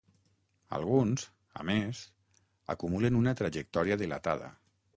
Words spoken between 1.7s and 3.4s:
més, acumulen una